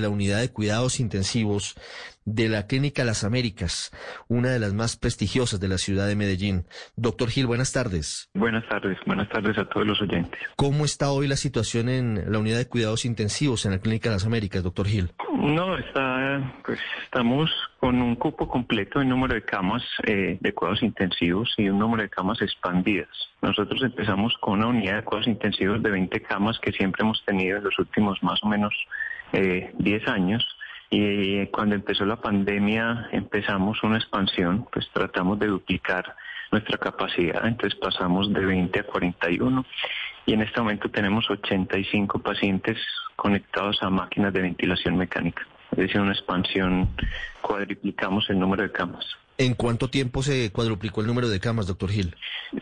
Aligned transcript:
la 0.00 0.08
unidad 0.08 0.40
de 0.40 0.50
cuidados 0.50 1.00
intensivos 1.00 1.74
de 2.34 2.48
la 2.48 2.66
Clínica 2.66 3.04
Las 3.04 3.24
Américas, 3.24 3.90
una 4.28 4.50
de 4.50 4.58
las 4.58 4.74
más 4.74 4.96
prestigiosas 4.96 5.60
de 5.60 5.68
la 5.68 5.78
ciudad 5.78 6.06
de 6.06 6.16
Medellín. 6.16 6.66
Doctor 6.96 7.30
Gil, 7.30 7.46
buenas 7.46 7.72
tardes. 7.72 8.28
Buenas 8.34 8.68
tardes, 8.68 8.98
buenas 9.06 9.28
tardes 9.30 9.56
a 9.58 9.64
todos 9.64 9.86
los 9.86 10.00
oyentes. 10.02 10.38
¿Cómo 10.56 10.84
está 10.84 11.10
hoy 11.10 11.26
la 11.26 11.36
situación 11.36 11.88
en 11.88 12.30
la 12.30 12.38
unidad 12.38 12.58
de 12.58 12.68
cuidados 12.68 13.04
intensivos 13.04 13.64
en 13.64 13.72
la 13.72 13.78
Clínica 13.78 14.10
Las 14.10 14.26
Américas, 14.26 14.62
doctor 14.62 14.86
Gil? 14.86 15.10
No, 15.32 15.78
está, 15.78 16.52
pues 16.64 16.78
estamos 17.04 17.50
con 17.80 18.02
un 18.02 18.16
cupo 18.16 18.46
completo 18.46 19.00
en 19.00 19.08
número 19.08 19.34
de 19.34 19.42
camas 19.42 19.82
eh, 20.04 20.36
de 20.40 20.52
cuidados 20.52 20.82
intensivos 20.82 21.54
y 21.56 21.68
un 21.68 21.78
número 21.78 22.02
de 22.02 22.10
camas 22.10 22.42
expandidas. 22.42 23.08
Nosotros 23.40 23.82
empezamos 23.82 24.36
con 24.40 24.58
una 24.58 24.66
unidad 24.66 24.96
de 24.96 25.04
cuidados 25.04 25.28
intensivos 25.28 25.82
de 25.82 25.90
20 25.90 26.20
camas 26.22 26.58
que 26.58 26.72
siempre 26.72 27.04
hemos 27.04 27.24
tenido 27.24 27.56
en 27.56 27.64
los 27.64 27.78
últimos 27.78 28.22
más 28.22 28.42
o 28.42 28.48
menos 28.48 28.74
eh, 29.32 29.72
10 29.78 30.08
años 30.08 30.44
y 30.90 31.46
cuando 31.48 31.74
empezó 31.74 32.04
la 32.04 32.16
pandemia 32.16 33.08
empezamos 33.12 33.82
una 33.82 33.98
expansión, 33.98 34.66
pues 34.72 34.88
tratamos 34.92 35.38
de 35.38 35.48
duplicar 35.48 36.16
nuestra 36.50 36.78
capacidad, 36.78 37.46
entonces 37.46 37.78
pasamos 37.78 38.32
de 38.32 38.44
20 38.44 38.80
a 38.80 38.82
41 38.84 39.64
y 40.26 40.32
en 40.32 40.42
este 40.42 40.60
momento 40.60 40.88
tenemos 40.88 41.28
85 41.30 42.20
pacientes 42.20 42.78
conectados 43.16 43.82
a 43.82 43.90
máquinas 43.90 44.32
de 44.32 44.42
ventilación 44.42 44.96
mecánica. 44.96 45.46
Es 45.72 45.78
decir, 45.78 46.00
una 46.00 46.12
expansión, 46.12 46.88
cuadriplicamos 47.42 48.28
el 48.30 48.38
número 48.38 48.62
de 48.62 48.72
camas. 48.72 49.04
¿En 49.40 49.54
cuánto 49.54 49.88
tiempo 49.88 50.24
se 50.24 50.50
cuadruplicó 50.50 51.00
el 51.00 51.06
número 51.06 51.28
de 51.28 51.38
camas, 51.38 51.68
doctor 51.68 51.90
Gil? 51.90 52.16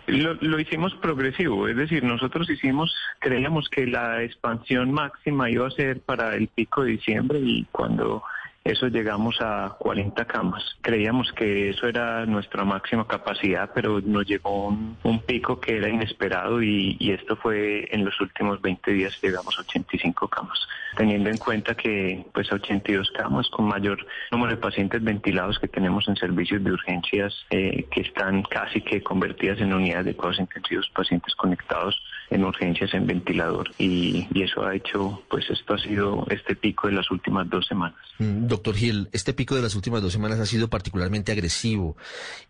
Lo, 0.07 0.61
hicimos 0.61 0.95
progresivo, 0.97 1.69
es 1.69 1.77
decir, 1.77 2.05
nosotros 2.05 2.51
hicimos, 2.51 2.95
creíamos 3.19 3.71
que 3.71 3.87
la 3.87 4.23
expansión 4.23 4.93
máxima 4.93 5.51
iba 5.51 5.67
a 5.67 5.71
ser 5.71 6.01
para 6.01 6.35
el 6.35 6.49
pico 6.49 6.83
de 6.83 6.93
diciembre 6.93 7.39
y 7.41 7.65
cuando 7.73 8.23
eso 8.67 8.89
llegamos 8.89 9.37
a 9.41 9.77
40 9.79 10.25
camas. 10.25 10.63
Creíamos 10.81 11.33
que 11.33 11.71
eso 11.71 11.87
era 11.87 12.27
nuestra 12.27 12.65
máxima 12.65 13.07
capacidad, 13.07 13.71
pero 13.75 14.01
nos 14.01 14.27
llegó 14.27 14.69
un, 14.69 14.97
pico 15.27 15.61
que 15.61 15.77
era 15.77 15.89
inesperado 15.89 16.63
y, 16.63 16.97
esto 17.01 17.37
fue 17.37 17.89
en 17.91 18.05
los 18.05 18.21
últimos 18.21 18.61
20 18.61 18.93
días 18.93 19.19
llegamos 19.23 19.57
a 19.59 19.63
85 19.63 20.29
camas, 20.29 20.59
teniendo 20.97 21.31
en 21.31 21.39
cuenta 21.39 21.75
que 21.75 22.25
pues 22.33 22.53
82 22.53 23.11
camas 23.13 23.49
con 23.49 23.67
mayor 23.67 23.99
número 24.31 24.51
de 24.51 24.59
pacientes 24.59 25.03
ventilados 25.03 25.59
que 25.59 25.69
tenemos 25.69 26.07
en 26.09 26.17
servicios 26.17 26.63
de 26.63 26.73
urgencias 26.73 27.35
eh, 27.51 27.87
que 27.91 28.03
están 28.03 28.43
casi 28.43 28.83
que 28.83 29.03
convertidas 29.03 29.61
en 29.61 29.73
unidades 29.73 30.07
de 30.07 30.15
cuidados 30.15 30.41
intensivos, 30.41 30.91
pacientes 30.95 31.35
conectados 31.35 32.01
en 32.31 32.45
urgencias 32.45 32.93
en 32.95 33.07
ventilador 33.07 33.71
y, 33.79 34.27
eso 34.47 34.65
ha 34.65 34.77
hecho, 34.77 35.23
pues 35.29 35.49
esto 35.51 35.75
ha 35.75 35.79
sido 35.79 36.25
este 36.31 36.55
pico 36.55 36.87
de 36.87 36.95
las 36.95 37.11
últimas 37.11 37.49
dos 37.51 37.67
semanas. 37.67 37.99
Mm, 38.19 38.47
doctor 38.47 38.77
Gil, 38.77 39.09
este 39.13 39.33
pico 39.33 39.57
de 39.57 39.63
las 39.63 39.75
últimas 39.75 40.03
dos 40.03 40.13
semanas 40.13 40.39
ha 40.39 40.47
sido 40.47 40.69
particularmente 40.69 41.33
agresivo 41.33 41.97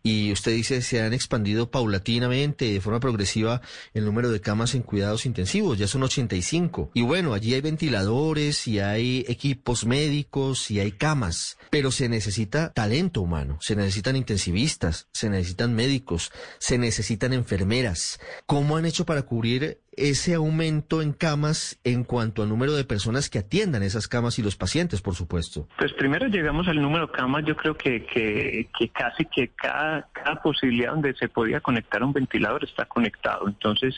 y 0.03 0.31
usted 0.33 0.53
dice 0.53 0.83
se 0.83 1.01
han 1.03 1.15
expandido 1.15 1.71
paulatinamente, 1.71 2.71
de 2.71 2.81
forma 2.81 3.01
progresiva, 3.01 3.62
el 3.95 4.05
número 4.05 4.31
de 4.31 4.41
camas 4.41 4.75
en 4.75 4.83
cuidados 4.83 5.27
intensivos, 5.27 5.78
ya 5.78 5.87
son 5.87 6.03
85. 6.03 6.91
Y 6.95 7.03
bueno, 7.03 7.33
allí 7.33 7.55
hay 7.55 7.61
ventiladores 7.61 8.67
y 8.69 8.81
hay 8.81 9.25
equipos 9.28 9.87
médicos 9.87 10.71
y 10.71 10.81
hay 10.81 10.93
camas, 10.93 11.59
pero 11.71 11.91
se 11.91 12.09
necesita 12.09 12.72
talento 12.72 13.22
humano, 13.22 13.59
se 13.61 13.77
necesitan 13.77 14.17
intensivistas, 14.17 15.09
se 15.12 15.31
necesitan 15.31 15.75
médicos, 15.75 16.33
se 16.59 16.78
necesitan 16.78 17.33
enfermeras. 17.33 18.21
¿Cómo 18.47 18.77
han 18.77 18.87
hecho 18.87 19.06
para 19.06 19.22
cubrir 19.22 19.66
it. 19.66 19.86
Ese 19.97 20.34
aumento 20.34 21.03
en 21.03 21.12
camas 21.12 21.81
en 21.84 22.05
cuanto 22.05 22.43
al 22.43 22.49
número 22.49 22.75
de 22.75 22.84
personas 22.84 23.31
que 23.31 23.39
atiendan 23.39 23.83
esas 23.83 24.09
camas 24.09 24.39
y 24.39 24.43
los 24.43 24.57
pacientes, 24.57 25.01
por 25.01 25.15
supuesto? 25.15 25.69
Pues 25.79 25.93
primero 25.95 26.27
llegamos 26.27 26.69
al 26.69 26.81
número 26.81 27.07
de 27.07 27.12
camas, 27.12 27.45
yo 27.47 27.57
creo 27.57 27.77
que, 27.77 28.05
que, 28.07 28.89
casi 28.91 29.25
que 29.25 29.49
cada, 29.49 30.09
cada 30.12 30.43
posibilidad 30.43 30.93
donde 30.93 31.15
se 31.15 31.29
podía 31.29 31.61
conectar 31.61 32.03
un 32.03 32.12
ventilador 32.12 32.65
está 32.65 32.84
conectado. 32.84 33.49
Entonces 33.49 33.95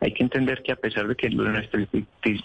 hay 0.00 0.12
que 0.12 0.22
entender 0.22 0.62
que 0.62 0.72
a 0.72 0.76
pesar 0.76 1.06
de 1.06 1.14
que 1.14 1.30
nuestra 1.30 1.80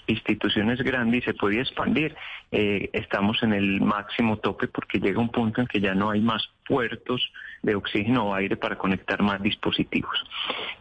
institución 0.07 0.69
es 0.71 0.81
grande 0.81 1.17
y 1.17 1.21
se 1.21 1.33
podía 1.33 1.61
expandir, 1.61 2.15
eh, 2.51 2.89
estamos 2.93 3.41
en 3.43 3.53
el 3.53 3.81
máximo 3.81 4.37
tope 4.37 4.67
porque 4.67 4.99
llega 4.99 5.19
un 5.19 5.29
punto 5.29 5.61
en 5.61 5.67
que 5.67 5.79
ya 5.79 5.95
no 5.95 6.11
hay 6.11 6.21
más 6.21 6.49
puertos 6.67 7.21
de 7.63 7.75
oxígeno 7.75 8.27
o 8.27 8.33
aire 8.33 8.57
para 8.57 8.77
conectar 8.77 9.21
más 9.21 9.41
dispositivos. 9.41 10.15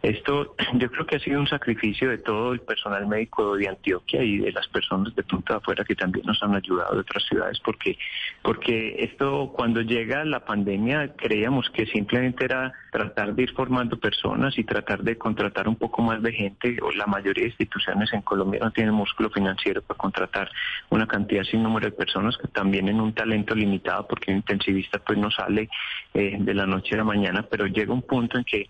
Esto 0.01 0.55
yo 0.75 0.91
creo 0.91 1.05
que 1.05 1.15
ha 1.17 1.19
sido 1.19 1.39
un 1.39 1.47
sacrificio 1.47 2.10
de 2.11 2.19
todo 2.19 2.53
el 2.53 2.61
personal 2.61 3.07
médico 3.07 3.55
de 3.55 3.67
Antioquia 3.67 4.23
y 4.23 4.37
de 4.37 4.51
las 4.51 4.67
personas 4.67 5.15
de 5.15 5.23
punta 5.23 5.55
afuera 5.55 5.83
que 5.83 5.95
también 5.95 6.25
nos 6.25 6.41
han 6.43 6.55
ayudado 6.55 6.93
de 6.95 7.01
otras 7.01 7.23
ciudades 7.23 7.59
porque 7.59 7.97
porque 8.41 8.95
esto 8.99 9.51
cuando 9.55 9.81
llega 9.81 10.23
la 10.25 10.45
pandemia 10.45 11.13
creíamos 11.15 11.69
que 11.69 11.85
simplemente 11.87 12.45
era 12.45 12.73
tratar 12.91 13.33
de 13.33 13.43
ir 13.43 13.53
formando 13.53 13.99
personas 13.99 14.57
y 14.57 14.63
tratar 14.63 15.01
de 15.03 15.17
contratar 15.17 15.67
un 15.67 15.75
poco 15.75 16.01
más 16.01 16.21
de 16.21 16.33
gente. 16.33 16.77
O 16.81 16.91
la 16.91 17.05
mayoría 17.05 17.43
de 17.43 17.49
instituciones 17.49 18.11
en 18.13 18.21
Colombia 18.21 18.59
no 18.61 18.71
tienen 18.71 18.93
músculo 18.93 19.29
financiero 19.29 19.81
para 19.81 19.97
contratar 19.97 20.51
una 20.89 21.07
cantidad 21.07 21.43
sin 21.43 21.63
número 21.63 21.85
de 21.85 21.91
personas 21.93 22.37
que 22.37 22.47
también 22.49 22.87
en 22.89 22.99
un 22.99 23.13
talento 23.13 23.55
limitado 23.55 24.07
porque 24.07 24.31
un 24.31 24.37
intensivista 24.37 24.99
pues 24.99 25.17
no 25.17 25.31
sale 25.31 25.69
eh, 26.13 26.37
de 26.39 26.53
la 26.53 26.65
noche 26.65 26.95
a 26.95 26.99
la 26.99 27.03
mañana, 27.03 27.45
pero 27.49 27.65
llega 27.65 27.93
un 27.93 28.01
punto 28.01 28.37
en 28.37 28.43
que 28.43 28.69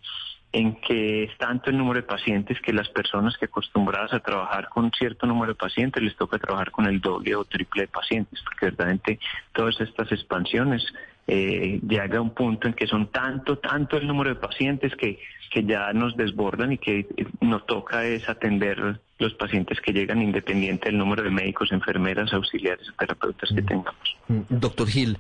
en 0.54 0.76
que 0.82 1.24
es 1.24 1.38
tanto 1.38 1.70
el 1.70 1.78
número 1.78 2.02
de 2.02 2.08
pacientes 2.08 2.60
que 2.62 2.74
las 2.74 2.90
personas 2.90 3.38
que 3.38 3.46
acostumbradas 3.46 4.14
a 4.14 4.20
trabajar 4.20 4.68
con 4.70 4.92
cierto 4.92 5.26
número 5.26 5.54
de 5.54 5.56
pacientes 5.56 6.04
les 6.04 6.16
toca 6.16 6.38
trabajar 6.38 6.72
con 6.72 6.88
el 6.88 7.00
doble 7.00 7.36
o 7.36 7.46
triple 7.46 7.84
de 7.84 7.88
pacientes, 7.88 8.42
porque 8.44 8.66
verdaderamente 8.66 9.20
todas 9.54 9.80
estas 9.80 10.12
expansiones 10.12 10.86
eh, 11.28 11.80
llega 11.88 12.18
a 12.18 12.22
un 12.22 12.32
punto 12.32 12.68
en 12.68 12.74
que 12.74 12.88
son 12.88 13.08
tanto, 13.12 13.60
tanto 13.60 13.96
el 13.96 14.08
número 14.08 14.32
de 14.32 14.36
pacientes 14.36 14.94
que, 14.96 15.20
que 15.50 15.64
ya 15.64 15.94
nos 15.94 16.18
desbordan 16.18 16.74
y 16.74 16.78
que 16.78 17.08
nos 17.40 17.66
toca 17.66 18.06
es 18.06 18.28
atender 18.28 19.00
los 19.20 19.34
pacientes 19.36 19.80
que 19.80 19.94
llegan 19.94 20.22
independiente 20.22 20.90
del 20.90 20.98
número 20.98 21.24
de 21.24 21.30
médicos, 21.30 21.72
enfermeras, 21.72 22.34
auxiliares 22.34 22.90
o 22.90 22.94
terapeutas 22.94 23.50
que 23.56 23.62
mm. 23.62 23.66
tengamos. 23.66 24.18
Mm, 24.28 24.42
doctor 24.50 24.88
Gil, 24.88 25.18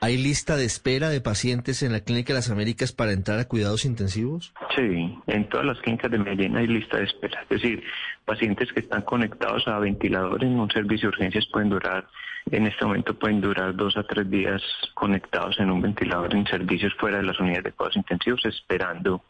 ¿Hay 0.00 0.16
lista 0.16 0.56
de 0.56 0.64
espera 0.64 1.08
de 1.08 1.20
pacientes 1.20 1.82
en 1.82 1.92
la 1.92 2.00
Clínica 2.00 2.32
de 2.32 2.38
las 2.38 2.50
Américas 2.50 2.92
para 2.92 3.12
entrar 3.12 3.40
a 3.40 3.48
cuidados 3.48 3.84
intensivos? 3.84 4.52
Sí, 4.76 5.18
en 5.26 5.48
todas 5.48 5.66
las 5.66 5.80
clínicas 5.80 6.10
de 6.10 6.18
Medellín 6.18 6.56
hay 6.56 6.68
lista 6.68 6.98
de 6.98 7.04
espera. 7.04 7.42
Es 7.42 7.60
decir, 7.60 7.82
pacientes 8.24 8.72
que 8.72 8.80
están 8.80 9.02
conectados 9.02 9.66
a 9.66 9.78
ventiladores 9.80 10.48
en 10.48 10.60
un 10.60 10.70
servicio 10.70 11.10
de 11.10 11.16
urgencias 11.16 11.46
pueden 11.52 11.70
durar, 11.70 12.06
en 12.50 12.66
este 12.66 12.84
momento 12.84 13.18
pueden 13.18 13.40
durar 13.40 13.74
dos 13.74 13.96
a 13.96 14.04
tres 14.04 14.30
días 14.30 14.62
conectados 14.94 15.58
en 15.58 15.70
un 15.70 15.82
ventilador 15.82 16.34
en 16.34 16.46
servicios 16.46 16.94
fuera 16.94 17.16
de 17.16 17.24
las 17.24 17.40
unidades 17.40 17.64
de 17.64 17.72
cuidados 17.72 17.96
intensivos 17.96 18.44
esperando 18.44 19.22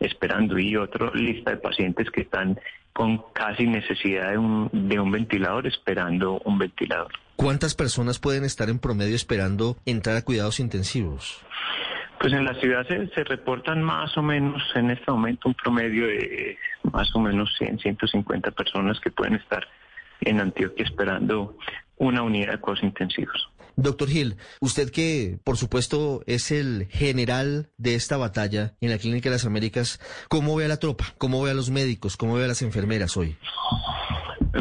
esperando 0.00 0.58
y 0.58 0.76
otra 0.76 1.10
lista 1.14 1.52
de 1.52 1.56
pacientes 1.58 2.10
que 2.10 2.22
están 2.22 2.58
con 2.92 3.22
casi 3.32 3.66
necesidad 3.66 4.30
de 4.30 4.38
un, 4.38 4.70
de 4.72 5.00
un 5.00 5.10
ventilador 5.10 5.66
esperando 5.66 6.40
un 6.44 6.58
ventilador. 6.58 7.12
¿Cuántas 7.36 7.74
personas 7.74 8.18
pueden 8.18 8.44
estar 8.44 8.70
en 8.70 8.78
promedio 8.78 9.16
esperando 9.16 9.76
entrar 9.86 10.16
a 10.16 10.22
cuidados 10.22 10.60
intensivos? 10.60 11.44
Pues 12.20 12.32
en 12.32 12.44
la 12.44 12.54
ciudad 12.54 12.86
se, 12.86 13.24
reportan 13.24 13.82
más 13.82 14.16
o 14.16 14.22
menos 14.22 14.62
en 14.76 14.90
este 14.90 15.10
momento 15.10 15.48
un 15.48 15.54
promedio 15.54 16.06
de 16.06 16.56
más 16.92 17.14
o 17.14 17.20
menos 17.20 17.50
100, 17.58 17.80
150 17.80 18.50
personas 18.52 18.98
que 19.00 19.10
pueden 19.10 19.34
estar 19.34 19.66
en 20.20 20.40
Antioquia 20.40 20.84
esperando 20.84 21.58
una 21.98 22.22
unidad 22.22 22.52
de 22.52 22.58
cuidados 22.58 22.84
intensivos. 22.84 23.50
Doctor 23.76 24.08
Gil, 24.08 24.36
usted 24.60 24.90
que 24.90 25.38
por 25.42 25.56
supuesto 25.56 26.22
es 26.26 26.52
el 26.52 26.86
general 26.90 27.70
de 27.76 27.96
esta 27.96 28.16
batalla 28.16 28.74
en 28.80 28.90
la 28.90 28.98
Clínica 28.98 29.28
de 29.28 29.34
las 29.34 29.44
Américas, 29.44 30.00
¿cómo 30.28 30.54
ve 30.54 30.64
a 30.64 30.68
la 30.68 30.78
tropa? 30.78 31.06
¿Cómo 31.18 31.42
ve 31.42 31.50
a 31.50 31.54
los 31.54 31.70
médicos? 31.70 32.16
¿Cómo 32.16 32.36
ve 32.36 32.44
a 32.44 32.48
las 32.48 32.62
enfermeras 32.62 33.16
hoy? 33.16 33.36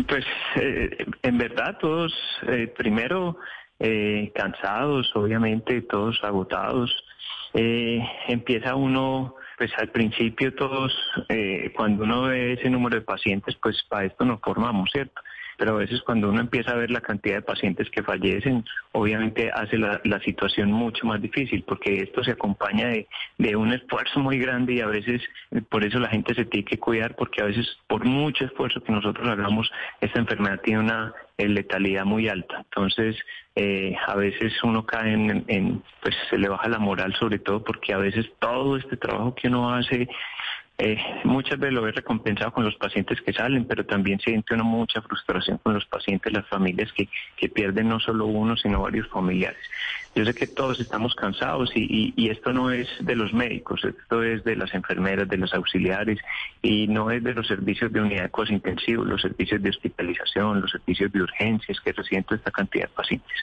Pues 0.07 0.25
eh, 0.55 1.05
en 1.21 1.37
verdad 1.37 1.77
todos, 1.79 2.13
eh, 2.47 2.67
primero 2.75 3.37
eh, 3.79 4.31
cansados, 4.33 5.11
obviamente, 5.15 5.81
todos 5.83 6.19
agotados. 6.23 6.91
empieza 7.53 8.75
uno 8.75 9.35
pues 9.57 9.71
al 9.77 9.89
principio 9.89 10.53
todos, 10.55 10.93
eh, 11.29 11.71
cuando 11.75 12.03
uno 12.03 12.23
ve 12.23 12.53
ese 12.53 12.69
número 12.69 12.95
de 12.95 13.01
pacientes, 13.01 13.55
pues 13.61 13.83
para 13.87 14.05
esto 14.05 14.25
nos 14.25 14.41
formamos, 14.41 14.89
¿cierto? 14.91 15.21
Pero 15.57 15.75
a 15.75 15.79
veces 15.79 16.01
cuando 16.01 16.29
uno 16.29 16.41
empieza 16.41 16.71
a 16.71 16.75
ver 16.75 16.91
la 16.91 17.01
cantidad 17.01 17.35
de 17.35 17.41
pacientes 17.41 17.89
que 17.89 18.03
fallecen, 18.03 18.65
obviamente 18.91 19.51
hace 19.53 19.77
la, 19.77 19.99
situación 20.23 20.71
mucho 20.71 21.05
más 21.05 21.21
difícil, 21.21 21.63
porque 21.67 22.01
esto 22.01 22.23
se 22.23 22.31
acompaña 22.31 22.87
de, 22.87 23.07
de, 23.37 23.55
un 23.55 23.73
esfuerzo 23.73 24.19
muy 24.19 24.39
grande 24.39 24.73
y 24.73 24.79
a 24.79 24.87
veces 24.87 25.21
eh, 25.51 25.61
por 25.67 25.83
eso 25.83 25.99
la 25.99 26.09
gente 26.09 26.33
se 26.33 26.45
tiene 26.45 26.65
que 26.65 26.79
cuidar, 26.79 27.15
porque 27.15 27.41
a 27.41 27.45
veces 27.45 27.67
por 27.87 28.05
mucho 28.05 28.45
esfuerzo 28.45 28.81
que 28.81 28.91
nosotros 28.91 29.27
hagamos, 29.27 29.69
esta 29.99 30.19
enfermedad 30.19 30.61
tiene 30.61 30.79
una 30.79 31.13
eh, 31.37 31.47
letalidad 31.47 32.05
muy 32.05 32.29
alta. 32.29 32.59
Entonces, 32.59 33.17
eh, 33.55 33.95
a 34.07 34.15
veces 34.15 34.53
uno 34.63 34.85
cae 34.85 35.13
en, 35.13 35.43
en, 35.47 35.83
pues 36.01 36.15
se 36.29 36.37
le 36.37 36.47
baja 36.47 36.69
la 36.69 36.79
moral 36.79 37.13
sobre 37.19 37.39
todo 37.39 37.63
porque 37.63 37.93
a 37.93 37.97
veces 37.97 38.25
todo 38.39 38.77
este 38.77 38.97
trabajo 38.97 39.35
que 39.35 39.47
uno 39.47 39.73
hace 39.73 40.07
eh, 40.85 40.97
muchas 41.23 41.57
veces 41.57 41.73
lo 41.73 41.81
ve 41.81 41.93
recompensado 41.93 42.51
con 42.51 42.65
los 42.65 42.75
pacientes 42.75 43.21
que 43.21 43.31
salen, 43.31 43.63
pero 43.63 43.85
también 43.85 44.19
siente 44.19 44.53
una 44.53 44.65
mucha 44.65 45.01
frustración 45.01 45.57
con 45.59 45.73
los 45.73 45.85
pacientes, 45.85 46.33
las 46.33 46.45
familias 46.47 46.91
que, 46.91 47.07
que 47.37 47.47
pierden 47.47 47.87
no 47.87 48.01
solo 48.01 48.25
uno, 48.25 48.57
sino 48.57 48.81
varios 48.81 49.07
familiares. 49.07 49.61
Yo 50.13 50.25
sé 50.25 50.33
que 50.33 50.45
todos 50.45 50.81
estamos 50.81 51.15
cansados 51.15 51.71
y, 51.73 52.13
y, 52.17 52.29
esto 52.29 52.51
no 52.51 52.69
es 52.69 52.89
de 52.99 53.15
los 53.15 53.33
médicos, 53.33 53.85
esto 53.85 54.23
es 54.23 54.43
de 54.43 54.57
las 54.57 54.73
enfermeras, 54.73 55.29
de 55.29 55.37
los 55.37 55.53
auxiliares 55.53 56.19
y 56.61 56.87
no 56.87 57.11
es 57.11 57.23
de 57.23 57.33
los 57.33 57.47
servicios 57.47 57.91
de 57.93 58.01
unidad 58.01 58.23
de 58.23 58.29
cuidados 58.29 58.51
intensivos, 58.51 59.07
los 59.07 59.21
servicios 59.21 59.63
de 59.63 59.69
hospitalización, 59.69 60.59
los 60.59 60.71
servicios 60.71 61.13
de 61.13 61.21
urgencias 61.21 61.79
que 61.79 61.93
reciben 61.93 62.25
esta 62.29 62.51
cantidad 62.51 62.89
de 62.89 62.93
pacientes. 62.93 63.37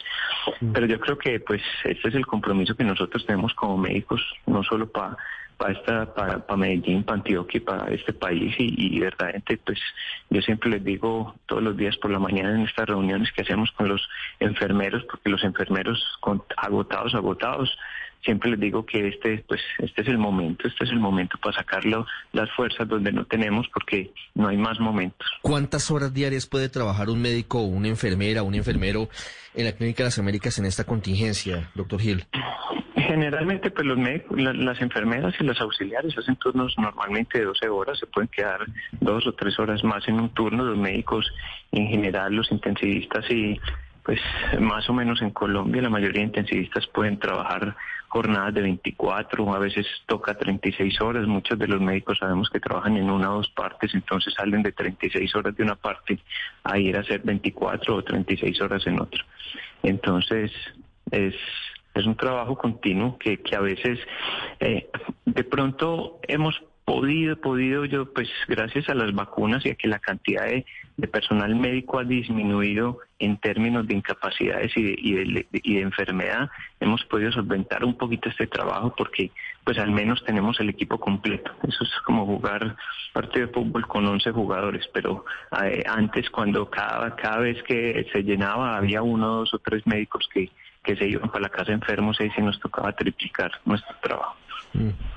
Mm. 0.61 0.73
Pero 0.73 0.87
yo 0.87 1.01
creo 1.01 1.17
que 1.17 1.41
pues 1.41 1.63
este 1.85 2.09
es 2.09 2.15
el 2.15 2.27
compromiso 2.27 2.77
que 2.77 2.85
nosotros 2.85 3.25
tenemos 3.25 3.55
como 3.55 3.79
médicos, 3.79 4.21
no 4.47 4.63
solo 4.63 4.91
para 4.91 5.17
para 5.61 5.75
esta 5.75 6.15
para, 6.15 6.57
Medellín, 6.57 7.05
para 7.05 7.19
Antioquia 7.19 7.61
para 7.63 7.93
este 7.93 8.15
país. 8.15 8.55
Y, 8.59 8.97
y, 8.97 8.99
verdaderamente 8.99 9.59
pues 9.59 9.79
yo 10.31 10.41
siempre 10.41 10.71
les 10.71 10.83
digo 10.83 11.35
todos 11.45 11.63
los 11.63 11.77
días 11.77 11.99
por 11.99 12.11
la 12.11 12.19
mañana 12.19 12.55
en 12.55 12.63
estas 12.63 12.89
reuniones 12.89 13.31
que 13.33 13.43
hacemos 13.43 13.71
con 13.73 13.87
los 13.89 14.09
enfermeros 14.41 15.05
porque 15.05 15.29
los 15.29 15.45
enfermeros 15.45 16.03
con, 16.21 16.43
agotados 16.57 17.15
agotados 17.15 17.77
siempre 18.25 18.51
les 18.51 18.61
digo 18.61 18.85
que 18.85 19.09
este 19.09 19.45
pues 19.47 19.61
este 19.79 20.03
es 20.03 20.09
el 20.09 20.19
momento 20.19 20.69
este 20.69 20.85
es 20.85 20.91
el 20.91 21.01
momento 21.01 21.39
para 21.39 21.57
sacarlo 21.57 22.07
las 22.33 22.51
fuerzas 22.53 22.87
donde 22.89 23.13
no 23.13 23.25
tenemos 23.25 23.69
porque 23.73 24.13
no 24.35 24.49
hay 24.49 24.57
más 24.57 24.79
momentos 24.81 25.27
¿cuántas 25.43 25.91
horas 25.91 26.13
diarias 26.13 26.47
puede 26.47 26.69
trabajar 26.69 27.09
un 27.09 27.21
médico 27.21 27.61
o 27.61 27.65
una 27.65 27.89
enfermera 27.89 28.43
un 28.43 28.55
enfermero 28.55 29.09
en 29.55 29.65
la 29.65 29.73
clínica 29.73 30.03
de 30.03 30.09
las 30.09 30.19
Américas 30.19 30.59
en 30.59 30.67
esta 30.67 30.85
contingencia 30.85 31.71
doctor 31.75 32.01
Gil 32.01 32.25
Generalmente, 33.11 33.73
pues 33.73 33.87
los 33.87 33.99
médicos, 33.99 34.39
las 34.39 34.81
enfermeras 34.81 35.35
y 35.41 35.43
los 35.43 35.61
auxiliares 35.61 36.17
hacen 36.17 36.37
turnos 36.37 36.77
normalmente 36.79 37.41
de 37.41 37.45
12 37.45 37.69
horas, 37.69 37.99
se 37.99 38.07
pueden 38.07 38.29
quedar 38.29 38.61
dos 39.01 39.27
o 39.27 39.33
tres 39.33 39.59
horas 39.59 39.83
más 39.83 40.07
en 40.07 40.21
un 40.21 40.29
turno. 40.31 40.63
Los 40.63 40.79
médicos, 40.79 41.27
en 41.73 41.89
general, 41.89 42.35
los 42.35 42.53
intensivistas 42.53 43.29
y 43.29 43.59
pues 44.05 44.21
más 44.61 44.89
o 44.89 44.93
menos 44.93 45.21
en 45.23 45.31
Colombia 45.31 45.83
la 45.83 45.91
mayoría 45.91 46.21
de 46.21 46.29
intensivistas 46.29 46.87
pueden 46.89 47.19
trabajar 47.19 47.77
jornadas 48.11 48.53
de 48.53 48.63
24, 48.63 49.55
a 49.55 49.59
veces 49.59 49.87
toca 50.07 50.37
36 50.37 51.01
horas. 51.01 51.27
Muchos 51.27 51.59
de 51.59 51.69
los 51.69 51.81
médicos 51.81 52.19
sabemos 52.19 52.51
que 52.51 52.61
trabajan 52.61 52.97
en 52.97 53.09
una 53.09 53.33
o 53.33 53.37
dos 53.37 53.51
partes, 53.51 53.95
entonces 53.95 54.35
salen 54.35 54.63
de 54.63 54.73
36 54.73 55.35
horas 55.37 55.57
de 55.57 55.63
una 55.63 55.77
parte 55.77 56.19
a 56.65 56.79
ir 56.79 56.97
a 56.97 57.01
hacer 57.01 57.21
24 57.23 57.97
o 57.97 58.03
36 58.03 58.61
horas 58.61 58.87
en 58.87 59.01
otra. 59.01 59.25
Entonces, 59.83 60.51
es 61.11 61.35
es 61.95 62.07
un 62.07 62.17
trabajo 62.17 62.57
continuo 62.57 63.19
que, 63.19 63.39
que 63.39 63.57
a 63.57 63.61
veces 63.61 63.99
eh, 64.61 64.89
de 65.25 65.45
pronto 65.45 66.21
hemos 66.29 66.63
podido, 66.91 67.37
podido 67.37 67.85
yo, 67.85 68.13
pues 68.13 68.29
gracias 68.49 68.89
a 68.89 68.95
las 68.95 69.15
vacunas 69.15 69.65
y 69.65 69.71
a 69.71 69.77
que 69.77 69.87
la 69.87 70.01
cantidad 70.01 70.47
de, 70.47 70.67
personal 71.13 71.55
médico 71.55 72.01
ha 72.01 72.05
disminuido 72.05 72.99
en 73.21 73.39
términos 73.39 73.87
de 73.87 73.95
incapacidades 73.95 74.77
y 74.77 74.83
de, 74.83 74.95
y, 74.99 75.13
de, 75.13 75.47
y 75.53 75.75
de, 75.77 75.83
enfermedad, 75.83 76.51
hemos 76.81 77.05
podido 77.05 77.31
solventar 77.31 77.85
un 77.85 77.97
poquito 77.97 78.29
este 78.29 78.49
trabajo 78.49 78.93
porque 78.97 79.31
pues 79.63 79.79
al 79.79 79.93
menos 79.93 80.23
tenemos 80.25 80.59
el 80.59 80.69
equipo 80.69 80.99
completo. 80.99 81.53
Eso 81.63 81.85
es 81.85 81.91
como 82.05 82.27
jugar 82.27 82.77
partido 83.13 83.47
de 83.47 83.53
fútbol 83.53 83.87
con 83.87 84.07
11 84.07 84.33
jugadores, 84.33 84.87
pero 84.93 85.25
eh, 85.63 85.85
antes 85.87 86.29
cuando 86.29 86.69
cada, 86.69 87.15
cada 87.15 87.39
vez 87.39 87.63
que 87.63 88.05
se 88.13 88.23
llenaba 88.23 88.77
había 88.77 89.01
uno, 89.01 89.37
dos 89.37 89.55
o 89.55 89.59
tres 89.61 89.87
médicos 89.87 90.29
que 90.35 90.51
que 90.83 90.97
se 90.97 91.07
iban 91.07 91.29
para 91.29 91.43
la 91.43 91.49
casa 91.51 91.73
enfermos 91.73 92.19
y 92.21 92.31
se 92.31 92.41
nos 92.41 92.59
tocaba 92.59 92.93
triplicar 92.93 93.53
nuestro 93.67 93.95
trabajo. 94.01 94.37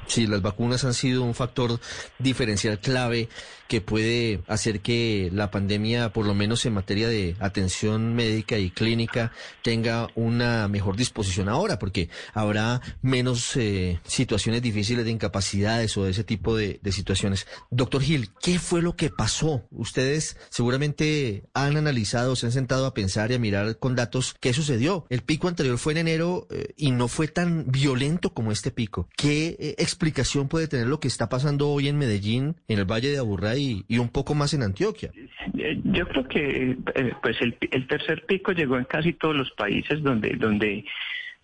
Sí, 0.08 0.28
las 0.28 0.42
vacunas 0.42 0.84
han 0.84 0.94
sido 0.94 1.24
un 1.24 1.34
factor 1.34 1.80
diferencial 2.20 2.80
clave 2.80 3.30
que 3.68 3.82
puede 3.82 4.42
hacer 4.48 4.82
que 4.82 5.30
la 5.34 5.50
pandemia, 5.50 6.12
por 6.12 6.26
lo 6.26 6.34
menos 6.34 6.66
en 6.66 6.74
materia 6.74 7.08
de 7.08 7.36
atención 7.40 8.14
médica 8.14 8.58
y 8.58 8.70
clínica, 8.70 9.32
tenga 9.64 10.10
una 10.16 10.68
mejor 10.68 10.98
disposición 10.98 11.50
ahora, 11.50 11.80
porque 11.80 12.10
habrá 12.34 12.82
menos 13.02 13.56
eh, 13.56 14.00
situaciones 14.06 14.62
difíciles 14.62 15.06
de 15.06 15.12
incapacidades 15.12 15.98
o 15.98 16.04
de 16.04 16.12
ese 16.12 16.24
tipo 16.24 16.56
de, 16.56 16.80
de, 16.84 16.92
situaciones. 16.92 17.48
Doctor 17.72 18.02
Gil, 18.04 18.30
¿qué 18.42 18.60
fue 18.60 18.82
lo 18.82 18.96
que 18.96 19.10
pasó? 19.10 19.66
Ustedes 19.72 20.38
seguramente 20.50 21.44
han 21.54 21.78
analizado, 21.78 22.36
se 22.36 22.48
han 22.48 22.52
sentado 22.52 22.86
a 22.86 22.94
pensar 22.94 23.32
y 23.32 23.36
a 23.36 23.40
mirar 23.40 23.80
con 23.80 23.96
datos 23.96 24.36
qué 24.40 24.54
sucedió. 24.54 25.06
El 25.10 25.24
pico 25.24 25.48
anterior 25.48 25.78
fue 25.78 25.94
en 25.94 26.00
enero 26.00 26.48
eh, 26.52 26.74
y 26.78 26.92
no 26.92 27.08
fue 27.08 27.28
tan 27.28 27.72
violento 27.72 28.34
como 28.34 28.52
este 28.52 28.70
pico. 28.70 29.08
¿Qué 29.18 29.43
eh, 29.48 29.76
explicación 29.78 30.48
puede 30.48 30.68
tener 30.68 30.88
lo 30.88 31.00
que 31.00 31.08
está 31.08 31.30
pasando 31.30 31.70
hoy 31.70 31.88
en 31.88 31.98
Medellín, 31.98 32.56
en 32.68 32.80
el 32.80 32.86
Valle 32.86 33.10
de 33.10 33.18
Aburrá 33.18 33.56
y, 33.56 33.86
un 33.90 34.10
poco 34.10 34.36
más 34.36 34.54
en 34.54 34.64
Antioquia? 34.64 35.12
Eh, 35.58 35.80
yo 35.84 36.08
creo 36.08 36.28
que 36.28 36.78
pues 37.22 37.38
el, 37.42 37.88
tercer 37.88 38.26
pico 38.26 38.52
llegó 38.52 38.78
en 38.78 38.86
casi 38.86 39.14
todos 39.14 39.36
los 39.36 39.52
países 39.52 40.02
donde 40.02 40.36
donde 40.38 40.86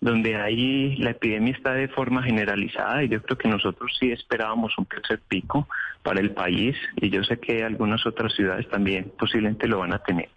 donde 0.00 0.36
ahí 0.36 0.96
la 0.96 1.10
epidemia 1.10 1.52
está 1.52 1.74
de 1.74 1.88
forma 1.88 2.22
generalizada 2.22 3.04
y 3.04 3.08
yo 3.08 3.22
creo 3.22 3.36
que 3.36 3.48
nosotros 3.48 3.94
sí 4.00 4.10
esperábamos 4.10 4.76
un 4.78 4.86
tercer 4.86 5.20
pico 5.28 5.68
para 6.02 6.20
el 6.20 6.30
país 6.30 6.74
y 6.96 7.10
yo 7.10 7.22
sé 7.22 7.38
que 7.38 7.62
algunas 7.62 8.06
otras 8.06 8.32
ciudades 8.34 8.68
también 8.70 9.12
posiblemente 9.18 9.68
lo 9.68 9.80
van 9.80 9.92
a 9.92 9.98
tener. 9.98 10.30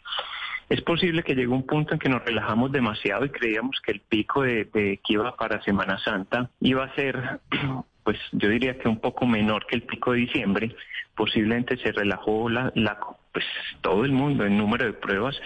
Es 0.73 0.81
posible 0.81 1.21
que 1.21 1.35
llegue 1.35 1.49
un 1.49 1.67
punto 1.67 1.93
en 1.93 1.99
que 1.99 2.09
nos 2.09 2.25
relajamos 2.25 2.71
demasiado 2.71 3.25
y 3.25 3.29
creíamos 3.29 3.79
que 3.85 3.91
el 3.91 3.99
pico 3.99 4.41
de, 4.41 4.67
que 4.73 5.13
iba 5.13 5.35
para 5.35 5.61
Semana 5.61 5.99
Santa 5.99 6.49
iba 6.61 6.83
a 6.83 6.95
ser, 6.95 7.41
pues 8.03 8.17
yo 8.31 8.49
diría 8.49 8.79
que 8.79 8.89
un 8.89 8.99
poco 8.99 9.27
menor 9.27 9.67
que 9.67 9.75
el 9.75 9.83
pico 9.83 10.13
de 10.13 10.21
diciembre. 10.21 10.75
Posiblemente 11.13 11.77
se 11.77 11.91
relajó 11.91 12.49
la, 12.49 12.71
la 12.73 12.97
pues 13.31 13.45
todo 13.81 14.03
el 14.03 14.13
mundo 14.13 14.47
en 14.47 14.57
número 14.57 14.85
de 14.85 14.93
pruebas. 14.93 15.39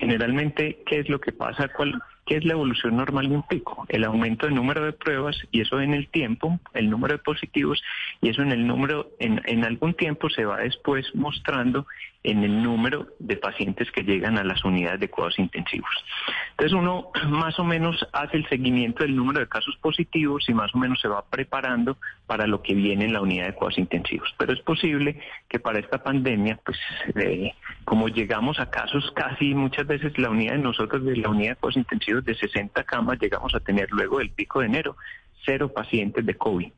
Generalmente, 0.00 0.82
¿qué 0.84 0.98
es 0.98 1.08
lo 1.08 1.20
que 1.20 1.30
pasa? 1.30 1.68
¿Cuál, 1.68 2.02
¿Qué 2.26 2.36
es 2.36 2.44
la 2.44 2.54
evolución 2.54 2.96
normal 2.96 3.28
de 3.28 3.36
un 3.36 3.42
pico? 3.42 3.84
El 3.88 4.02
aumento 4.02 4.46
del 4.46 4.54
número 4.56 4.84
de 4.84 4.92
pruebas 4.92 5.36
y 5.52 5.60
eso 5.60 5.80
en 5.80 5.94
el 5.94 6.08
tiempo, 6.08 6.58
el 6.74 6.90
número 6.90 7.14
de 7.14 7.22
positivos 7.22 7.80
y 8.22 8.28
eso 8.28 8.40
en 8.40 8.52
el 8.52 8.64
número, 8.64 9.10
en, 9.18 9.64
algún 9.64 9.94
tiempo 9.94 10.30
se 10.30 10.44
va 10.44 10.58
después 10.58 11.12
mostrando 11.12 11.86
en 12.22 12.44
el 12.44 12.62
número 12.62 13.08
de 13.18 13.36
pacientes 13.36 13.90
que 13.90 14.04
llegan 14.04 14.38
a 14.38 14.44
las 14.44 14.64
unidades 14.64 15.00
de 15.00 15.08
cuidados 15.08 15.40
intensivos. 15.40 15.90
Entonces 16.52 16.72
uno 16.72 17.10
más 17.30 17.58
o 17.58 17.64
menos 17.64 18.06
hace 18.12 18.36
el 18.36 18.48
seguimiento 18.48 19.02
del 19.02 19.16
número 19.16 19.40
de 19.40 19.48
casos 19.48 19.76
positivos 19.82 20.48
y 20.48 20.54
más 20.54 20.72
o 20.72 20.78
menos 20.78 21.00
se 21.00 21.08
va 21.08 21.24
preparando 21.28 21.96
para 22.28 22.46
lo 22.46 22.62
que 22.62 22.74
viene 22.74 23.06
en 23.06 23.12
la 23.12 23.22
unidad 23.22 23.46
de 23.46 23.54
cuidados 23.54 23.78
intensivos. 23.78 24.32
Pero 24.38 24.52
es 24.52 24.60
posible 24.60 25.20
que 25.48 25.58
para 25.58 25.80
esta 25.80 26.00
pandemia, 26.00 26.60
pues 26.64 26.78
eh, 27.16 27.52
como 27.84 28.06
llegamos 28.06 28.60
a 28.60 28.70
casos 28.70 29.10
casi 29.16 29.52
muchas 29.52 29.84
veces 29.88 30.16
la 30.16 30.30
unidad 30.30 30.52
de 30.52 30.58
nosotros 30.58 31.04
de 31.04 31.16
la 31.16 31.28
unidad 31.28 31.50
de 31.50 31.56
cuidados 31.56 31.76
intensivos 31.76 32.24
de 32.24 32.36
60 32.36 32.84
camas 32.84 33.18
llegamos 33.20 33.52
a 33.56 33.58
tener 33.58 33.90
luego 33.90 34.20
del 34.20 34.30
pico 34.30 34.60
de 34.60 34.66
enero 34.66 34.96
cero 35.44 35.72
pacientes 35.74 36.24
de 36.24 36.34
COVID 36.36 36.70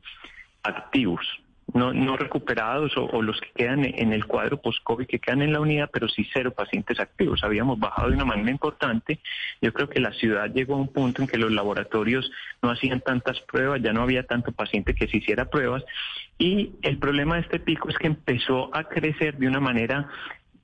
activos 0.67 1.25
no, 1.73 2.15
recuperados 2.15 2.93
o, 2.95 3.21
los 3.21 3.39
que 3.41 3.49
quedan 3.53 3.83
en 3.83 4.13
el 4.13 4.25
cuadro 4.25 4.61
post-COVID 4.61 5.07
que 5.07 5.19
quedan 5.19 5.41
en 5.41 5.51
la 5.51 5.59
unidad, 5.59 5.89
pero 5.91 6.07
sí 6.07 6.25
cero 6.31 6.51
pacientes 6.51 6.99
activos. 6.99 7.43
Habíamos 7.43 7.79
bajado 7.79 8.09
de 8.09 8.15
una 8.15 8.25
manera 8.25 8.49
importante. 8.49 9.19
Yo 9.61 9.73
creo 9.73 9.89
que 9.89 9.99
la 9.99 10.13
ciudad 10.13 10.49
llegó 10.53 10.75
a 10.75 10.77
un 10.77 10.87
punto 10.87 11.21
en 11.21 11.27
que 11.27 11.37
los 11.37 11.51
laboratorios 11.51 12.31
no 12.61 12.69
hacían 12.69 13.01
tantas 13.01 13.41
pruebas, 13.41 13.81
ya 13.81 13.91
no 13.91 14.03
había 14.03 14.23
tanto 14.23 14.51
paciente 14.51 14.95
que 14.95 15.07
se 15.07 15.17
hiciera 15.17 15.49
pruebas. 15.49 15.83
Y 16.37 16.71
el 16.81 16.97
problema 16.97 17.35
de 17.35 17.41
este 17.41 17.59
pico 17.59 17.89
es 17.89 17.97
que 17.97 18.07
empezó 18.07 18.73
a 18.75 18.85
crecer 18.85 19.37
de 19.37 19.47
una 19.47 19.59
manera... 19.59 20.09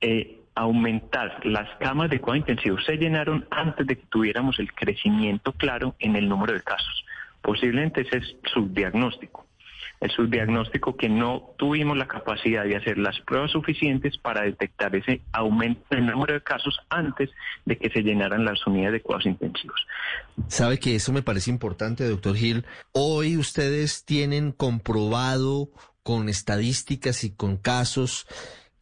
Eh, 0.00 0.38
aumentar 0.54 1.46
las 1.46 1.66
camas 1.78 2.10
de 2.10 2.20
cuidado 2.20 2.36
intensivo 2.36 2.78
se 2.80 2.98
llenaron 2.98 3.46
antes 3.50 3.86
de 3.86 3.96
que 3.96 4.04
tuviéramos 4.10 4.58
el 4.58 4.70
crecimiento 4.74 5.52
claro 5.52 5.94
en 5.98 6.14
el 6.14 6.28
número 6.28 6.52
de 6.52 6.60
casos. 6.60 7.06
Posiblemente 7.40 8.02
ese 8.02 8.18
es 8.18 8.36
su 8.52 8.68
diagnóstico 8.68 9.46
el 10.02 10.10
subdiagnóstico 10.10 10.96
que 10.96 11.08
no 11.08 11.54
tuvimos 11.56 11.96
la 11.96 12.08
capacidad 12.08 12.64
de 12.64 12.76
hacer 12.76 12.98
las 12.98 13.20
pruebas 13.20 13.52
suficientes 13.52 14.18
para 14.18 14.42
detectar 14.42 14.94
ese 14.96 15.22
aumento 15.30 15.80
en 15.90 16.00
el 16.00 16.06
número 16.06 16.34
de 16.34 16.42
casos 16.42 16.76
antes 16.90 17.30
de 17.64 17.78
que 17.78 17.88
se 17.88 18.02
llenaran 18.02 18.44
las 18.44 18.66
unidades 18.66 18.94
de 18.94 19.00
cuidados 19.02 19.26
intensivos. 19.26 19.86
Sabe 20.48 20.80
que 20.80 20.96
eso 20.96 21.12
me 21.12 21.22
parece 21.22 21.50
importante, 21.50 22.08
doctor 22.08 22.34
Gil. 22.34 22.64
Hoy 22.90 23.36
ustedes 23.36 24.04
tienen 24.04 24.50
comprobado 24.50 25.70
con 26.02 26.28
estadísticas 26.28 27.22
y 27.22 27.30
con 27.30 27.56
casos 27.56 28.26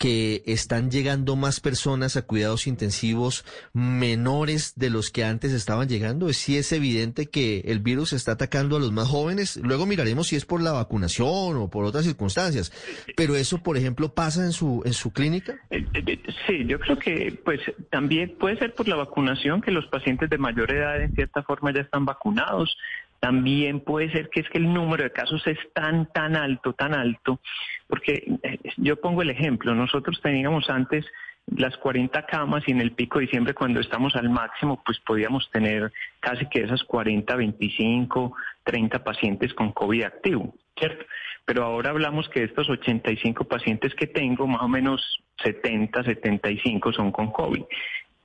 que 0.01 0.43
están 0.47 0.91
llegando 0.91 1.37
más 1.37 1.61
personas 1.61 2.17
a 2.17 2.23
cuidados 2.23 2.67
intensivos 2.67 3.45
menores 3.75 4.73
de 4.77 4.89
los 4.89 5.11
que 5.11 5.25
antes 5.25 5.53
estaban 5.53 5.91
llegando? 5.91 6.33
Sí 6.33 6.57
es 6.57 6.73
evidente 6.73 7.27
que 7.27 7.61
el 7.67 7.81
virus 7.81 8.15
está 8.15 8.33
atacando 8.33 8.77
a 8.77 8.81
los 8.81 8.93
más 8.93 9.09
jóvenes. 9.09 9.59
Luego 9.63 9.85
miraremos 9.85 10.29
si 10.29 10.37
es 10.37 10.47
por 10.47 10.63
la 10.63 10.73
vacunación 10.73 11.59
o 11.59 11.69
por 11.69 11.85
otras 11.85 12.07
circunstancias. 12.07 12.73
Pero 13.15 13.37
eso, 13.37 13.63
por 13.63 13.77
ejemplo, 13.77 14.15
pasa 14.15 14.43
en 14.43 14.53
su 14.53 14.81
en 14.87 14.95
su 14.95 15.13
clínica. 15.13 15.61
Eh, 15.69 15.85
eh, 15.93 16.19
sí, 16.47 16.65
yo 16.65 16.81
creo 16.81 16.99
que 16.99 17.39
pues 17.45 17.61
también 17.91 18.35
puede 18.39 18.57
ser 18.57 18.75
por 18.75 18.89
la 18.89 18.97
vacunación 18.97 19.61
que 19.61 19.71
los 19.71 19.87
pacientes 19.89 20.31
de 20.31 20.39
mayor 20.39 20.71
edad 20.71 20.99
en 21.03 21.15
cierta 21.15 21.43
forma 21.43 21.75
ya 21.75 21.83
están 21.83 22.07
vacunados. 22.07 22.75
También 23.21 23.81
puede 23.81 24.11
ser 24.11 24.31
que 24.31 24.41
es 24.41 24.49
que 24.49 24.59
el 24.59 24.73
número 24.73 25.05
de 25.05 25.13
casos 25.13 25.47
es 25.47 25.59
tan, 25.75 26.11
tan 26.13 26.37
alto, 26.37 26.73
tan 26.73 26.95
alto, 26.95 27.41
porque 27.87 28.25
eh, 28.43 28.59
yo 28.79 28.97
pongo 29.01 29.21
el 29.21 29.31
ejemplo, 29.31 29.75
nosotros 29.75 30.21
teníamos 30.23 30.71
antes 30.71 31.05
las 31.47 31.77
40 31.79 32.27
camas 32.27 32.63
y 32.67 32.73
en 32.73 32.81
el 32.81 32.93
pico 32.93 33.19
de 33.19 33.27
diciembre 33.27 33.55
cuando 33.55 33.81
estamos 33.81 34.15
al 34.17 34.31
máximo, 34.31 34.83
pues 34.85 34.99
podíamos 35.01 35.51
tener 35.51 35.93
casi 36.21 36.47
que 36.47 36.63
esas 36.63 36.83
40, 36.85 37.35
25, 37.35 38.35
30 38.65 39.05
pacientes 39.05 39.53
con 39.55 39.73
COVID 39.73 40.05
activo, 40.05 40.55
¿cierto? 40.79 41.05
Pero 41.45 41.65
ahora 41.65 41.91
hablamos 41.91 42.29
que 42.29 42.45
estos 42.45 42.71
85 42.71 43.45
pacientes 43.45 43.95
que 43.95 44.07
tengo, 44.07 44.47
más 44.47 44.63
o 44.63 44.69
menos 44.69 45.23
70, 45.43 46.05
75 46.05 46.93
son 46.93 47.11
con 47.11 47.33
COVID 47.33 47.65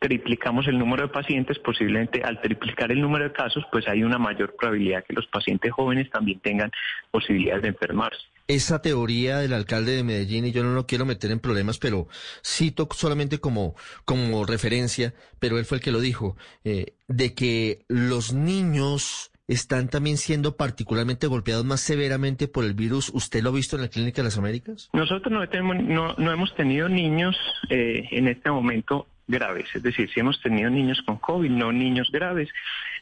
triplicamos 0.05 0.67
el 0.67 0.77
número 0.77 1.01
de 1.01 1.09
pacientes, 1.09 1.57
posiblemente 1.57 2.21
al 2.23 2.39
triplicar 2.39 2.91
el 2.91 3.01
número 3.01 3.23
de 3.23 3.31
casos, 3.31 3.63
pues 3.71 3.87
hay 3.87 4.03
una 4.03 4.19
mayor 4.19 4.55
probabilidad 4.55 5.03
que 5.03 5.15
los 5.15 5.25
pacientes 5.25 5.71
jóvenes 5.71 6.11
también 6.11 6.39
tengan 6.41 6.69
posibilidades 7.09 7.63
de 7.63 7.69
enfermarse. 7.69 8.21
Esa 8.47 8.83
teoría 8.83 9.39
del 9.39 9.53
alcalde 9.53 9.95
de 9.95 10.03
Medellín, 10.03 10.45
y 10.45 10.51
yo 10.51 10.63
no 10.63 10.75
lo 10.75 10.85
quiero 10.85 11.07
meter 11.07 11.31
en 11.31 11.39
problemas, 11.39 11.79
pero 11.79 12.07
cito 12.45 12.87
solamente 12.91 13.39
como, 13.39 13.73
como 14.05 14.45
referencia, 14.45 15.15
pero 15.39 15.57
él 15.57 15.65
fue 15.65 15.77
el 15.79 15.83
que 15.83 15.91
lo 15.91 15.99
dijo, 15.99 16.37
eh, 16.63 16.93
de 17.07 17.33
que 17.33 17.79
los 17.87 18.31
niños 18.31 19.31
están 19.47 19.89
también 19.89 20.17
siendo 20.17 20.55
particularmente 20.55 21.25
golpeados 21.25 21.65
más 21.65 21.81
severamente 21.81 22.47
por 22.47 22.63
el 22.63 22.75
virus. 22.75 23.09
¿Usted 23.09 23.41
lo 23.41 23.49
ha 23.49 23.53
visto 23.53 23.75
en 23.75 23.81
la 23.81 23.89
Clínica 23.89 24.17
de 24.21 24.25
las 24.25 24.37
Américas? 24.37 24.91
Nosotros 24.93 25.33
no, 25.33 25.49
tenemos, 25.49 25.77
no, 25.77 26.13
no 26.19 26.31
hemos 26.31 26.55
tenido 26.55 26.89
niños 26.89 27.35
eh, 27.69 28.07
en 28.11 28.27
este 28.27 28.51
momento 28.51 29.07
graves. 29.27 29.67
Es 29.73 29.83
decir, 29.83 30.09
si 30.13 30.19
hemos 30.19 30.41
tenido 30.41 30.69
niños 30.69 31.01
con 31.05 31.17
COVID, 31.17 31.49
no 31.49 31.71
niños 31.71 32.09
graves. 32.11 32.49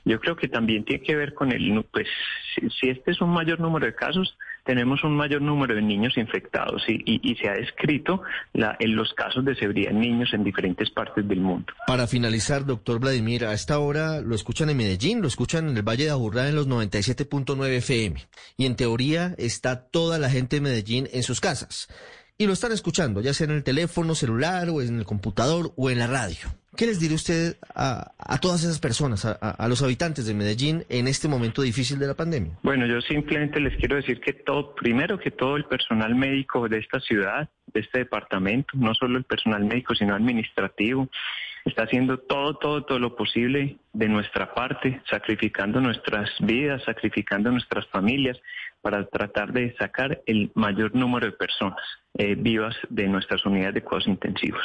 Yo 0.06 0.20
creo 0.20 0.36
que 0.36 0.50
también 0.50 0.84
tiene 0.84 1.02
que 1.02 1.16
ver 1.16 1.34
con 1.34 1.52
el, 1.52 1.86
pues, 1.92 2.08
si, 2.80 2.90
este 2.90 3.12
es 3.12 3.22
un 3.22 3.30
mayor 3.30 3.62
número 3.62 3.86
de 3.86 3.96
casos, 3.96 4.38
tenemos 4.66 5.02
un 5.04 5.16
mayor 5.16 5.42
número 5.42 5.76
de 5.76 5.82
niños 5.82 6.18
infectados 6.18 6.84
y, 6.88 7.02
y, 7.06 7.36
se 7.36 7.50
ha 7.50 7.54
descrito 7.54 8.22
la, 8.52 8.76
en 8.80 8.96
los 8.96 9.14
casos 9.14 9.46
de 9.46 9.56
severidad 9.56 9.92
en 9.92 10.02
niños 10.02 10.34
en 10.34 10.44
diferentes 10.44 10.90
partes 10.90 11.26
del 11.28 11.40
mundo. 11.40 11.74
Para 11.88 12.08
finalizar, 12.08 12.66
doctor 12.66 13.00
Vladimir, 13.00 13.46
a 13.46 13.54
esta 13.54 13.80
hora 13.80 14.20
lo 14.20 14.36
escuchan 14.36 14.70
en 14.70 14.78
Medellín, 14.78 15.22
lo 15.22 15.28
escuchan 15.28 15.70
en 15.70 15.78
el 15.78 15.84
Valle 15.84 16.06
de 16.06 16.12
Aburrá 16.12 16.50
en 16.50 16.56
los 16.56 16.68
97.9 16.68 17.78
FM 17.78 18.22
y 18.58 18.66
en 18.66 18.76
teoría 18.76 19.36
está 19.38 19.86
toda 19.88 20.20
la 20.20 20.30
gente 20.30 20.58
de 20.58 20.62
Medellín 20.62 21.08
en 21.14 21.24
sus 21.24 21.40
casas 21.40 21.88
y 22.44 22.48
lo 22.48 22.54
están 22.54 22.74
escuchando, 22.74 23.22
ya 23.22 23.34
sea 23.34 23.46
en 23.46 23.52
el 23.52 23.64
teléfono 23.64 24.16
celular 24.16 24.70
o 24.70 24.82
en 24.82 25.00
el 25.00 25.06
computador 25.06 25.72
o 25.78 25.90
en 25.90 26.00
la 26.00 26.08
radio. 26.08 26.50
¿Qué 26.76 26.88
les 26.88 27.00
diré 27.00 27.14
usted 27.14 27.56
a, 27.74 28.40
todas 28.42 28.64
esas 28.64 28.80
personas, 28.80 29.26
a, 29.26 29.68
los 29.70 29.82
habitantes 29.82 30.26
de 30.26 30.34
Medellín 30.34 30.84
en 30.90 31.08
este 31.08 31.28
momento 31.28 31.62
difícil 31.62 32.00
de 32.00 32.08
la 32.08 32.16
pandemia? 32.16 32.58
Bueno, 32.64 32.86
yo 32.86 33.00
simplemente 33.00 33.60
les 33.60 33.78
quiero 33.78 33.96
decir 33.96 34.20
que 34.20 34.34
todo, 34.34 34.74
primero 34.76 35.20
que 35.20 35.32
todo 35.32 35.56
el 35.56 35.66
personal 35.66 36.16
médico 36.16 36.68
de 36.68 36.80
esta 36.80 37.00
ciudad, 37.00 37.48
de 37.74 37.80
este 37.80 38.00
departamento, 38.00 38.70
no 38.74 38.94
solo 38.96 39.20
el 39.20 39.24
personal 39.24 39.64
médico, 39.64 39.96
sino 39.96 40.16
administrativo, 40.16 41.08
está 41.66 41.84
haciendo 41.84 42.18
todo, 42.20 42.56
todo, 42.56 42.84
todo 42.84 43.00
lo 43.00 43.16
posible 43.16 43.78
de 43.94 44.10
nuestra 44.10 44.54
parte, 44.54 45.02
sacrificando 45.10 45.80
nuestras 45.80 46.30
vidas, 46.40 46.84
sacrificando 46.84 47.52
nuestras 47.52 47.88
familias 47.88 48.40
para 48.82 49.06
tratar 49.06 49.54
de 49.54 49.74
sacar 49.78 50.22
el 50.26 50.52
mayor 50.56 50.94
número 50.94 51.28
de 51.28 51.32
personas 51.32 51.80
eh, 52.16 52.36
vivas 52.36 52.76
de 52.90 53.08
nuestras 53.08 53.46
unidades 53.46 53.76
de 53.76 53.82
cuidados 53.82 54.08
intensivos. 54.08 54.62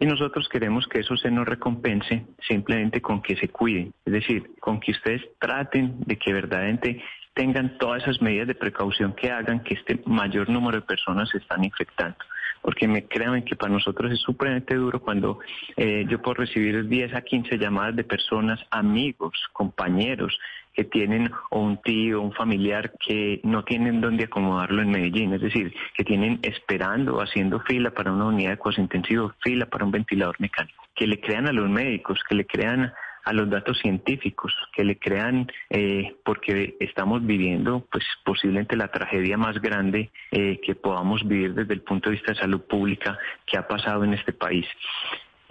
Y 0.00 0.06
nosotros 0.06 0.48
queremos 0.48 0.86
que 0.88 1.00
eso 1.00 1.16
se 1.16 1.30
nos 1.30 1.46
recompense 1.46 2.24
simplemente 2.48 3.00
con 3.00 3.22
que 3.22 3.36
se 3.36 3.48
cuiden, 3.48 3.92
es 4.04 4.12
decir, 4.12 4.50
con 4.58 4.80
que 4.80 4.90
ustedes 4.90 5.22
traten 5.38 6.00
de 6.00 6.16
que 6.16 6.32
verdaderamente 6.32 7.00
tengan 7.34 7.78
todas 7.78 8.02
esas 8.02 8.20
medidas 8.20 8.48
de 8.48 8.54
precaución 8.54 9.12
que 9.14 9.30
hagan 9.30 9.60
que 9.60 9.74
este 9.74 10.00
mayor 10.06 10.48
número 10.48 10.80
de 10.80 10.86
personas 10.86 11.28
se 11.30 11.38
están 11.38 11.64
infectando. 11.64 12.16
Porque 12.62 12.86
me 12.86 13.06
crean 13.06 13.42
que 13.42 13.56
para 13.56 13.72
nosotros 13.72 14.12
es 14.12 14.20
supremamente 14.20 14.74
duro 14.74 15.00
cuando 15.00 15.38
eh, 15.76 16.04
yo 16.08 16.20
puedo 16.20 16.34
recibir 16.34 16.86
10 16.86 17.14
a 17.14 17.22
15 17.22 17.56
llamadas 17.56 17.96
de 17.96 18.04
personas, 18.04 18.60
amigos, 18.70 19.32
compañeros, 19.52 20.38
que 20.74 20.84
tienen 20.84 21.30
o 21.50 21.60
un 21.60 21.78
tío, 21.82 22.20
un 22.20 22.32
familiar 22.32 22.92
que 23.04 23.40
no 23.44 23.64
tienen 23.64 24.00
dónde 24.00 24.24
acomodarlo 24.24 24.82
en 24.82 24.90
Medellín, 24.90 25.32
es 25.34 25.40
decir, 25.40 25.74
que 25.96 26.04
tienen 26.04 26.38
esperando, 26.42 27.20
haciendo 27.20 27.60
fila 27.60 27.90
para 27.90 28.12
una 28.12 28.26
unidad 28.26 28.50
de 28.50 28.56
cuidados 28.58 28.78
intensivos, 28.78 29.34
fila 29.40 29.66
para 29.66 29.84
un 29.84 29.90
ventilador 29.90 30.36
mecánico, 30.38 30.84
que 30.94 31.06
le 31.06 31.20
crean 31.20 31.48
a 31.48 31.52
los 31.52 31.68
médicos, 31.68 32.22
que 32.28 32.34
le 32.34 32.46
crean 32.46 32.92
a 33.24 33.32
los 33.32 33.48
datos 33.50 33.78
científicos, 33.78 34.54
que 34.72 34.84
le 34.84 34.98
crean, 34.98 35.50
eh, 35.68 36.16
porque 36.24 36.76
estamos 36.80 37.24
viviendo 37.24 37.86
pues 37.90 38.04
posiblemente 38.24 38.76
la 38.76 38.88
tragedia 38.88 39.36
más 39.36 39.60
grande 39.60 40.10
eh, 40.30 40.60
que 40.64 40.74
podamos 40.74 41.26
vivir 41.26 41.54
desde 41.54 41.74
el 41.74 41.82
punto 41.82 42.08
de 42.08 42.16
vista 42.16 42.32
de 42.32 42.38
salud 42.38 42.62
pública 42.62 43.18
que 43.46 43.58
ha 43.58 43.66
pasado 43.66 44.04
en 44.04 44.14
este 44.14 44.32
país. 44.32 44.66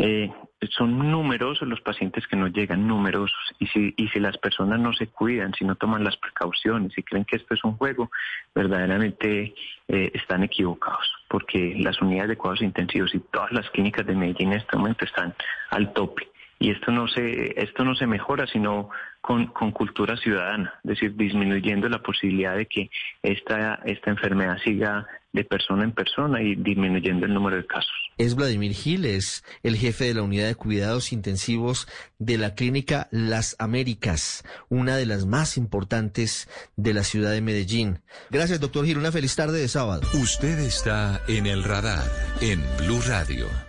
Eh, 0.01 0.31
son 0.69 0.97
numerosos 1.11 1.67
los 1.67 1.81
pacientes 1.81 2.25
que 2.25 2.37
nos 2.37 2.53
llegan, 2.53 2.87
numerosos, 2.87 3.37
y 3.59 3.67
si, 3.67 3.93
y 3.97 4.07
si 4.07 4.19
las 4.19 4.37
personas 4.37 4.79
no 4.79 4.93
se 4.93 5.07
cuidan, 5.07 5.53
si 5.53 5.65
no 5.65 5.75
toman 5.75 6.05
las 6.05 6.15
precauciones, 6.15 6.97
y 6.97 7.03
creen 7.03 7.25
que 7.25 7.35
esto 7.35 7.53
es 7.53 7.63
un 7.65 7.73
juego, 7.73 8.09
verdaderamente 8.55 9.53
están 9.87 10.43
equivocados, 10.43 11.09
porque 11.27 11.75
las 11.79 11.99
unidades 12.01 12.29
de 12.29 12.37
cuidados 12.37 12.61
intensivos 12.61 13.13
y 13.13 13.19
todas 13.19 13.51
las 13.51 13.69
clínicas 13.71 14.05
de 14.05 14.15
Medellín 14.15 14.53
en 14.53 14.59
este 14.59 14.77
momento 14.77 15.03
están 15.03 15.33
al 15.71 15.91
tope 15.93 16.29
y 16.59 16.71
esto 16.71 16.91
no 16.91 17.07
se 17.07 17.53
esto 17.55 17.85
no 17.85 17.95
se 17.95 18.05
mejora 18.05 18.45
sino 18.47 18.89
con, 19.21 19.47
con, 19.47 19.71
cultura 19.71 20.15
ciudadana, 20.17 20.73
es 20.83 20.91
decir, 20.91 21.15
disminuyendo 21.15 21.89
la 21.89 22.01
posibilidad 22.01 22.55
de 22.55 22.65
que 22.67 22.89
esta, 23.21 23.75
esta 23.85 24.11
enfermedad 24.11 24.57
siga 24.63 25.05
de 25.33 25.43
persona 25.43 25.83
en 25.83 25.91
persona 25.91 26.41
y 26.41 26.55
disminuyendo 26.55 27.25
el 27.25 27.33
número 27.33 27.57
de 27.57 27.65
casos. 27.65 27.91
Es 28.17 28.35
Vladimir 28.35 28.73
Gil, 28.73 29.05
es 29.05 29.43
el 29.61 29.75
jefe 29.75 30.05
de 30.05 30.13
la 30.15 30.23
unidad 30.23 30.47
de 30.47 30.55
cuidados 30.55 31.11
intensivos 31.11 31.87
de 32.17 32.37
la 32.37 32.55
clínica 32.55 33.07
Las 33.11 33.55
Américas, 33.59 34.43
una 34.69 34.95
de 34.95 35.05
las 35.05 35.25
más 35.25 35.57
importantes 35.57 36.49
de 36.77 36.93
la 36.93 37.03
ciudad 37.03 37.31
de 37.31 37.41
Medellín. 37.41 37.99
Gracias, 38.31 38.59
doctor 38.59 38.85
Gil. 38.85 38.97
Una 38.97 39.11
feliz 39.11 39.35
tarde 39.35 39.59
de 39.59 39.67
sábado. 39.67 40.01
Usted 40.13 40.59
está 40.59 41.21
en 41.27 41.45
el 41.45 41.63
radar 41.63 42.09
en 42.41 42.61
Blue 42.79 43.01
Radio. 43.07 43.68